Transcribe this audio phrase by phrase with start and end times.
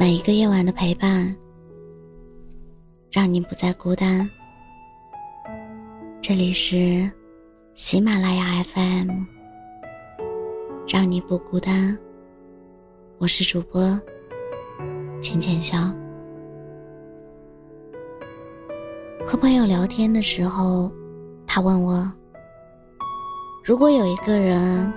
[0.00, 1.36] 每一个夜晚的陪伴，
[3.12, 4.26] 让你不再孤单。
[6.22, 7.10] 这里是
[7.74, 9.10] 喜马拉雅 FM，
[10.88, 11.98] 让你不孤单。
[13.18, 14.00] 我是主播
[15.20, 15.92] 浅浅笑。
[19.26, 20.90] 和朋友聊天的时候，
[21.46, 22.10] 他问我：
[23.62, 24.90] 如果有一个人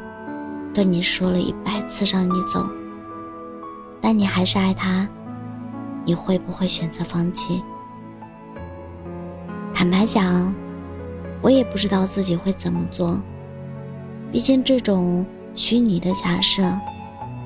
[0.73, 2.65] 对你说了一百次让你走，
[4.05, 5.07] 但你还是爱他，
[6.03, 7.63] 你会不会选择放弃？
[9.73, 10.53] 坦白讲，
[11.41, 13.17] 我也不知道自己会怎么做。
[14.29, 15.25] 毕竟这种
[15.55, 16.61] 虚拟的假设，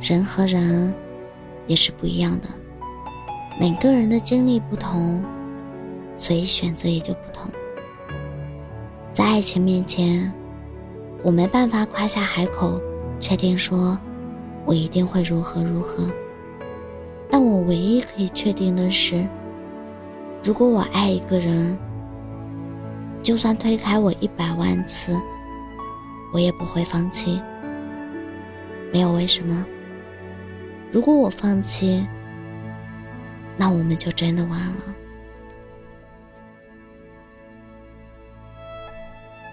[0.02, 0.92] 人和人
[1.68, 2.48] 也是不一样的，
[3.60, 5.24] 每个人的经历不同。
[6.16, 7.52] 所以选择也就不同。
[9.12, 10.34] 在爱情面前，
[11.22, 12.82] 我没办法夸下海口，
[13.20, 13.96] 确定说，
[14.66, 16.10] 我一定会如何如何。
[17.40, 19.24] 但我唯一可以确定的是，
[20.44, 21.78] 如果我爱一个人，
[23.22, 25.16] 就算推开我一百万次，
[26.34, 27.40] 我也不会放弃。
[28.92, 29.64] 没有为什么。
[30.92, 32.08] 如果我放弃，
[33.56, 34.96] 那我们就真的完了。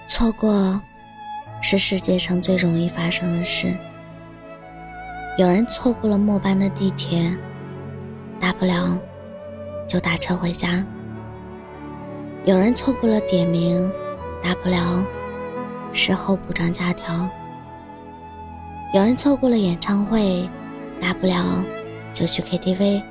[0.09, 0.81] 错过，
[1.61, 3.77] 是世界上最容易发生的事。
[5.37, 7.31] 有人错过了末班的地铁，
[8.41, 8.99] 大不了
[9.89, 10.85] 就打车回家；
[12.45, 13.91] 有人错过了点名，
[14.43, 15.05] 大不了
[15.93, 17.29] 事后补张假条；
[18.93, 20.49] 有人错过了演唱会，
[21.01, 21.65] 大不了
[22.13, 23.03] 就去 KTV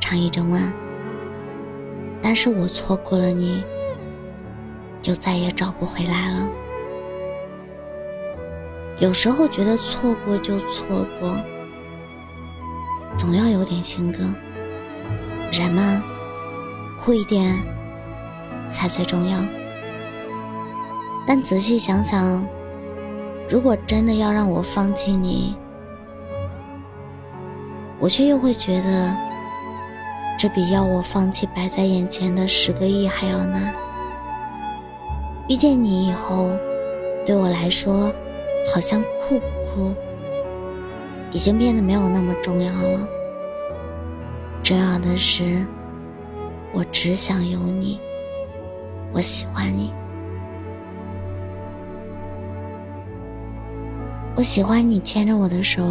[0.00, 0.72] 唱一整晚。
[2.22, 3.64] 但是我错过了你。
[5.02, 6.46] 就再也找不回来了。
[8.98, 11.34] 有时候觉得错过就错过，
[13.16, 14.18] 总要有点性格。
[15.50, 16.02] 人嘛，
[17.02, 17.58] 酷一点
[18.68, 19.38] 才最重要。
[21.26, 22.46] 但仔细想想，
[23.48, 25.56] 如果真的要让我放弃你，
[27.98, 29.16] 我却又会觉得，
[30.38, 33.74] 这比要我放弃摆在眼前的十个亿还要难。
[35.48, 36.50] 遇见你以后，
[37.26, 38.12] 对我来说，
[38.72, 39.94] 好像酷不酷，
[41.32, 43.08] 已经变得没有那么重要了。
[44.62, 45.66] 重要的是，
[46.72, 47.98] 我只想有你，
[49.12, 49.92] 我喜欢你，
[54.36, 55.82] 我喜欢你牵着我的手，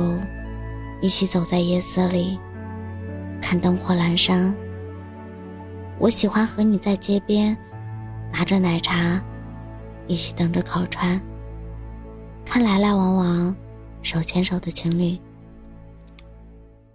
[1.02, 2.40] 一起走在夜色里，
[3.42, 4.56] 看灯火阑珊。
[5.98, 7.58] 我喜欢和你在街边，
[8.32, 9.22] 拿着奶茶。
[10.08, 11.22] 一起等着烤串，
[12.44, 13.56] 看来来往往
[14.02, 15.16] 手牵手的情侣。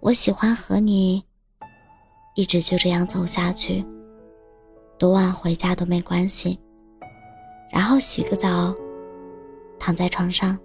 [0.01, 1.23] 我喜欢和你
[2.35, 3.83] 一直就这样走下去，
[4.97, 6.59] 多晚回家都没关系。
[7.71, 8.75] 然后洗个澡，
[9.79, 10.57] 躺在床上。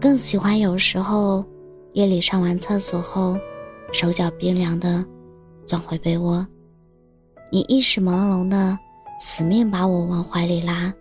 [0.00, 1.44] 更喜欢有时候
[1.92, 3.36] 夜里上完厕所后，
[3.92, 5.04] 手脚冰凉的
[5.66, 6.46] 钻回被窝，
[7.50, 8.78] 你意识朦胧的。
[9.20, 10.92] 死命把我往怀里拉，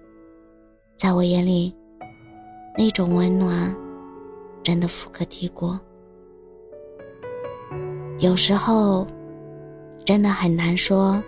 [0.96, 1.75] 在我眼里，
[2.78, 3.75] 那种温暖
[4.62, 5.78] 真的富可敌国。
[8.23, 9.06] 有时候，
[10.06, 11.22] 真的很难说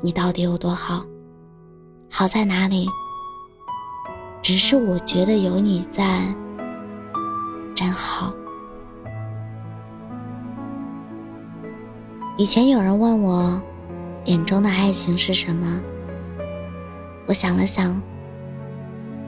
[0.00, 1.04] 你到底有多好，
[2.08, 2.86] 好在哪里？
[4.40, 6.32] 只是我觉得有你在，
[7.74, 8.32] 真好。
[12.36, 13.60] 以前有人问我。
[14.26, 15.80] 眼中的爱情是什么？
[17.26, 18.00] 我想了想，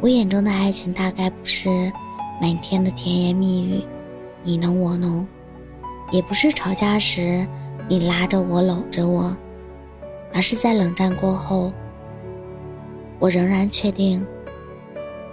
[0.01, 1.91] 我眼中的爱情大概不是
[2.41, 3.83] 每天的甜言蜜语，
[4.45, 5.27] 你侬我侬，
[6.11, 7.47] 也不是吵架时
[7.89, 9.37] 你拉着我搂着我，
[10.33, 11.73] 而是在冷战过后，
[13.19, 14.27] 我仍然确定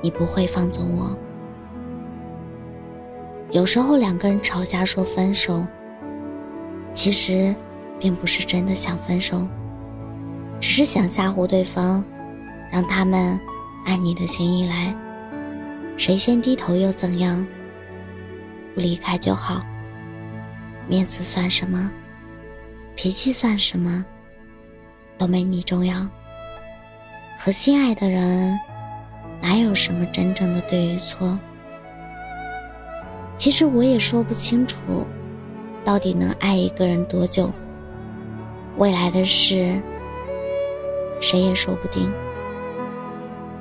[0.02, 1.18] 你不会放纵我。
[3.52, 5.66] 有时候两个人吵架说分手，
[6.94, 7.56] 其实。
[8.00, 9.48] 并不是真的想分手，
[10.60, 12.06] 只是想吓唬对方，
[12.72, 13.40] 让他们
[13.88, 14.96] 按你的心意来。
[15.98, 17.44] 谁先低头又怎样？
[18.76, 19.64] 不离开就好。
[20.88, 21.92] 面子算什么？
[22.96, 24.06] 脾气算什么？
[25.18, 26.08] 都没你重要。
[27.38, 28.58] 和心爱的人，
[29.42, 31.38] 哪有什么真正的对与错？
[33.38, 34.78] 其实我也说不清楚，
[35.84, 37.52] 到底能爱一个人多久。
[38.78, 39.80] 未来的事，
[41.20, 42.12] 谁也说不定。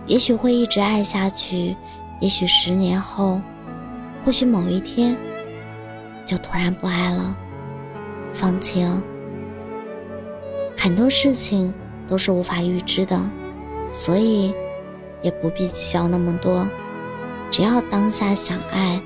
[0.06, 1.76] 也许会一直爱下去，
[2.20, 3.40] 也许十年后
[4.24, 5.16] 或许某一天
[6.26, 7.36] 就突然不爱了，
[8.32, 9.00] 放弃了。
[10.76, 11.72] 很多事情
[12.06, 13.18] 都是无法预知的，
[13.90, 14.52] 所以
[15.22, 16.68] 也不必计较那么多。
[17.50, 19.00] 只要当下想爱，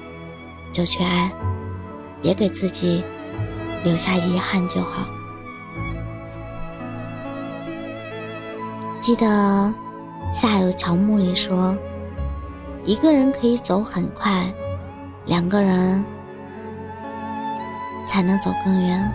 [0.72, 1.31] 就去爱，
[2.22, 3.05] 别给自己
[3.84, 5.06] 留下遗憾就好。
[9.02, 9.72] 记得
[10.32, 11.76] 夏有乔木里说
[12.84, 14.52] ：“一个人可以走很快，
[15.26, 16.05] 两个人
[18.10, 19.12] 才能走更远。”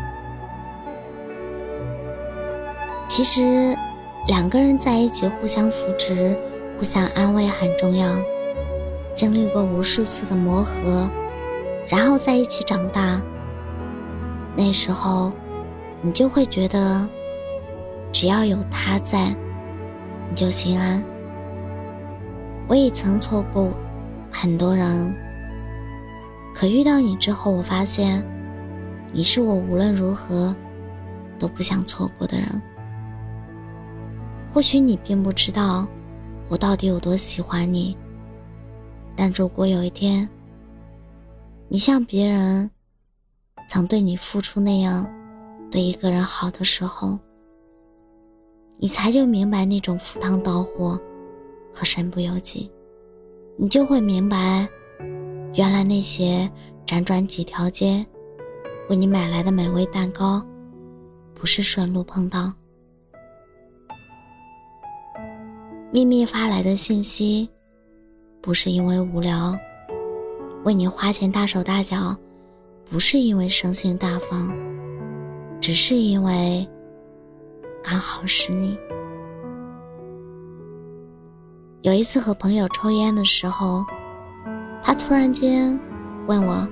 [3.09, 3.77] 其实，
[4.25, 6.37] 两个人在一起互相扶持、
[6.77, 8.09] 互相安慰很重要。
[9.13, 11.09] 经历过无数次的磨合，
[11.87, 13.21] 然后在一起长大，
[14.55, 15.31] 那时候
[16.01, 17.07] 你就会觉得，
[18.13, 19.35] 只要有他在，
[20.29, 21.03] 你就心安。
[22.67, 23.69] 我也曾错过
[24.31, 25.13] 很多人，
[26.53, 28.25] 可遇到你之后，我发现
[29.15, 30.53] 你是我无论如何
[31.39, 32.61] 都不想错过的人。
[34.51, 35.87] 或许你并不知道
[36.49, 37.95] 我到底有多喜欢你，
[39.15, 40.27] 但如果有一天，
[41.69, 42.69] 你像别人
[43.69, 45.09] 曾对你付出那样
[45.71, 47.17] 对一个人好的时候，
[48.77, 50.99] 你才就明白那种赴汤蹈火
[51.73, 52.69] 和身不由己，
[53.55, 54.67] 你就会明白，
[55.53, 56.51] 原来那些
[56.85, 58.05] 辗转几条街
[58.87, 60.45] 为你买来的美味蛋糕，
[61.33, 62.53] 不是顺路碰到。
[65.91, 67.49] 秘密发来的信息，
[68.41, 69.57] 不是因为无聊；
[70.65, 72.15] 为你花钱大手大脚，
[72.89, 74.53] 不是因为生性大方，
[75.59, 76.67] 只是因为
[77.83, 78.77] 刚好是你。
[81.81, 83.83] 有一次和朋友抽烟的时候，
[84.81, 85.79] 他突然间
[86.27, 86.67] 问我：“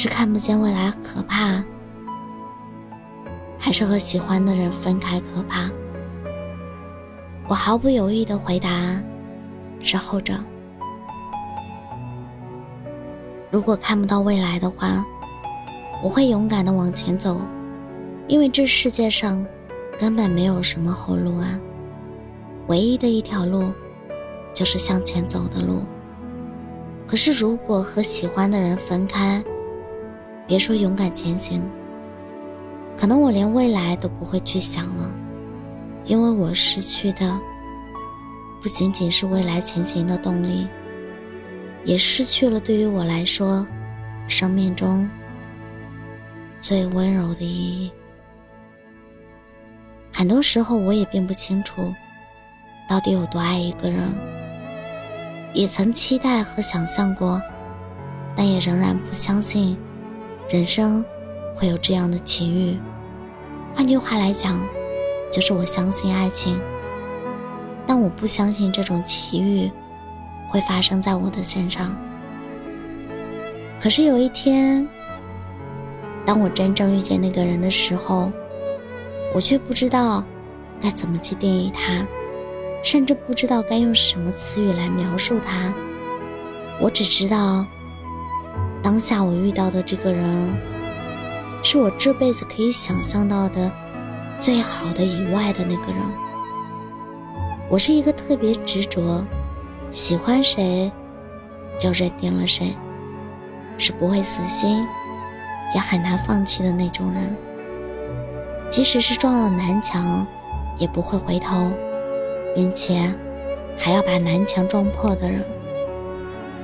[0.00, 1.60] 是看不见未来可怕，
[3.58, 5.68] 还是和喜欢的人分开可怕？”
[7.50, 8.70] 我毫不犹豫的回答
[9.82, 10.34] ：“是后者。
[13.50, 15.04] 如果看不到未来的话，
[16.00, 17.40] 我会勇敢的往前走，
[18.28, 19.44] 因为这世界上
[19.98, 21.58] 根本没有什么后路啊。
[22.68, 23.72] 唯一的一条路，
[24.54, 25.82] 就是向前走的路。
[27.04, 29.42] 可是如果和喜欢的人分开，
[30.48, 31.62] 别说勇敢前行，
[32.96, 35.14] 可能我连未来都不会去想了。”
[36.06, 37.38] 因为我失去的
[38.62, 40.66] 不仅仅是未来前行的动力，
[41.84, 43.66] 也失去了对于我来说
[44.26, 45.06] 生命中
[46.62, 47.92] 最温柔的意义。
[50.10, 51.92] 很多时候，我也并不清楚
[52.88, 54.00] 到底有多爱一个人，
[55.52, 57.42] 也曾期待和想象过，
[58.34, 59.76] 但也仍然不相信
[60.48, 61.04] 人生
[61.54, 62.76] 会有这样的奇遇。
[63.74, 64.60] 换句话来讲。
[65.30, 66.58] 就是我相信爱情，
[67.86, 69.70] 但我不相信这种奇遇
[70.48, 71.94] 会发生在我的身上。
[73.78, 74.88] 可是有一天，
[76.24, 78.32] 当我真正遇见那个人的时候，
[79.34, 80.24] 我却不知道
[80.80, 82.06] 该怎么去定义他，
[82.82, 85.74] 甚至不知道该用什么词语来描述他。
[86.80, 87.66] 我只知道，
[88.88, 90.50] 当下我遇到的这个人，
[91.62, 93.70] 是我这辈子可以想象到的。
[94.40, 96.00] 最好的以外的那个人，
[97.68, 99.22] 我是一个特别执着，
[99.90, 100.90] 喜欢谁
[101.78, 102.74] 就认定了谁，
[103.76, 104.82] 是不会死心，
[105.74, 107.36] 也很难放弃的那种人。
[108.70, 110.26] 即使是撞了南墙，
[110.78, 111.70] 也不会回头，
[112.54, 113.14] 并且
[113.76, 115.44] 还要把南墙撞破的人。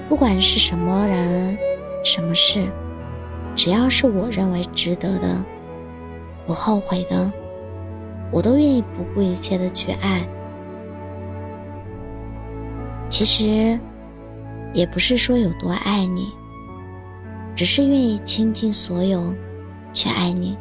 [0.08, 1.58] 不管是什么人、
[2.04, 2.70] 什么事，
[3.56, 5.44] 只要是我认为值得的、
[6.46, 7.32] 不后悔的。
[8.30, 10.26] 我都愿意不顾一切的去爱。
[13.08, 13.78] 其实，
[14.72, 16.32] 也不是说有多爱你，
[17.54, 19.32] 只是愿意倾尽所有
[19.92, 20.58] 去爱你。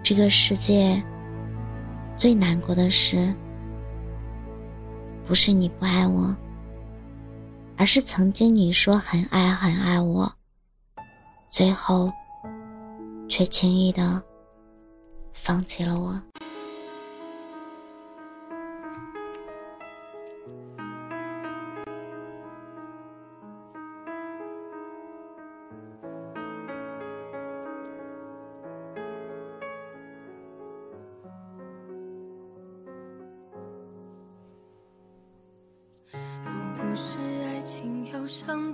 [0.00, 1.02] 这个世界
[2.16, 3.34] 最难过的事，
[5.24, 6.36] 不是你不爱我，
[7.76, 10.32] 而是曾经你说很爱很爱我，
[11.50, 12.10] 最后
[13.28, 14.22] 却轻易的。
[15.32, 16.20] 放弃了我。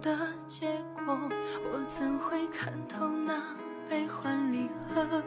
[0.00, 0.16] 的
[0.48, 1.18] 结果，
[1.72, 3.42] 我怎会看透那
[3.88, 5.22] 悲欢离合？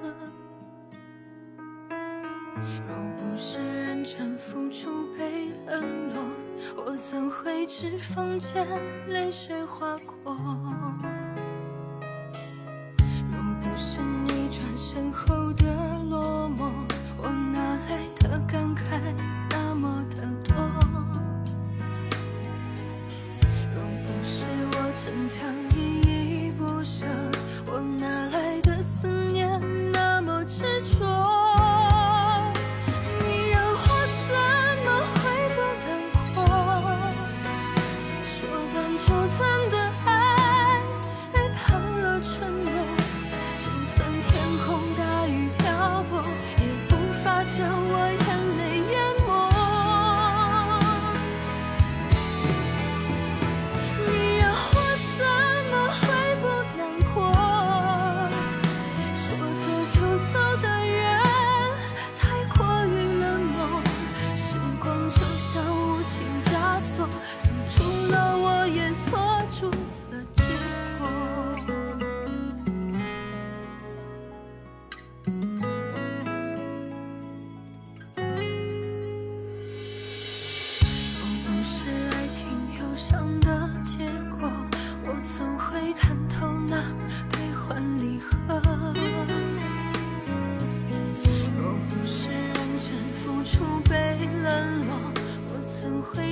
[2.88, 5.84] 若不是认真付出被冷
[6.14, 6.24] 落，
[6.86, 8.66] 我怎会指缝间
[9.08, 10.38] 泪水划过？
[39.06, 39.55] 就退。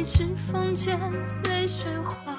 [0.06, 1.00] 指缝间
[1.46, 2.33] 泪水滑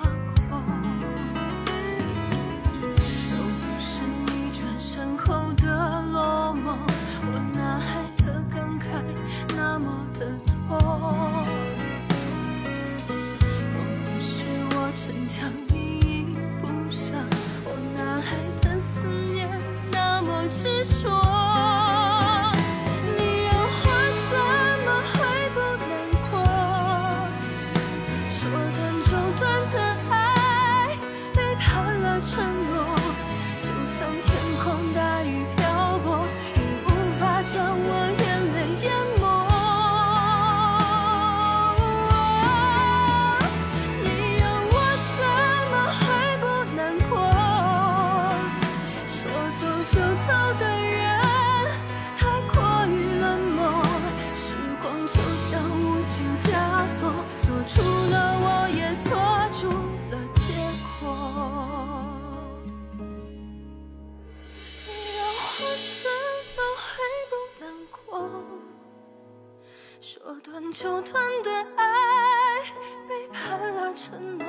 [70.07, 72.61] 说断就断的爱
[73.09, 74.47] 背叛了承诺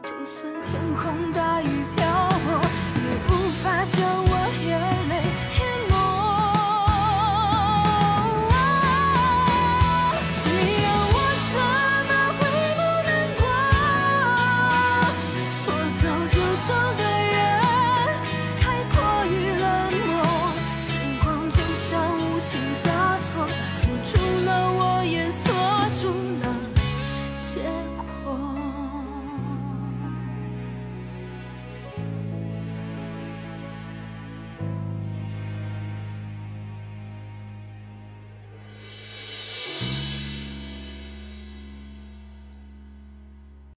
[0.00, 1.79] 就算天空大雨